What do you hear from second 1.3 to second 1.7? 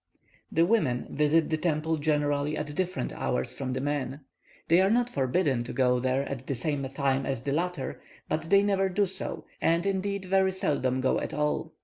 the